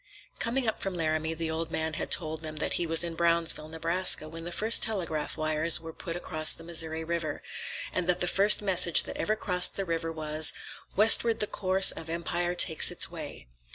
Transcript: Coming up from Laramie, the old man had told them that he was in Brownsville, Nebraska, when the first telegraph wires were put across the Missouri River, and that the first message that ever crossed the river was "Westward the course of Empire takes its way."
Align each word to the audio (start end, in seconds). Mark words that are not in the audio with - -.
Coming 0.39 0.67
up 0.67 0.79
from 0.79 0.95
Laramie, 0.95 1.35
the 1.35 1.51
old 1.51 1.69
man 1.69 1.93
had 1.93 2.09
told 2.09 2.41
them 2.41 2.55
that 2.55 2.73
he 2.73 2.87
was 2.87 3.03
in 3.03 3.13
Brownsville, 3.13 3.67
Nebraska, 3.69 4.27
when 4.27 4.45
the 4.45 4.51
first 4.51 4.81
telegraph 4.81 5.37
wires 5.37 5.79
were 5.79 5.93
put 5.93 6.15
across 6.15 6.53
the 6.53 6.63
Missouri 6.63 7.03
River, 7.03 7.43
and 7.93 8.09
that 8.09 8.19
the 8.19 8.25
first 8.25 8.63
message 8.63 9.03
that 9.03 9.15
ever 9.17 9.35
crossed 9.35 9.75
the 9.75 9.85
river 9.85 10.11
was 10.11 10.53
"Westward 10.95 11.39
the 11.39 11.45
course 11.45 11.91
of 11.91 12.09
Empire 12.09 12.55
takes 12.55 12.89
its 12.89 13.11
way." 13.11 13.45